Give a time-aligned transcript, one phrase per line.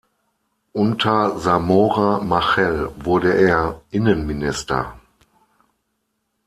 [0.73, 4.95] Unter Samora Machel wurde er Innenminister.